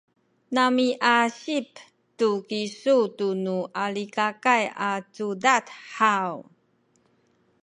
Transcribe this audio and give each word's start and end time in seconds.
namiasip 0.53 1.69
tu 2.17 2.29
kisu 2.49 2.97
tunu 3.17 3.57
Alikakay 3.83 4.63
a 4.89 4.91
cudad 5.15 5.65
haw? 5.95 6.33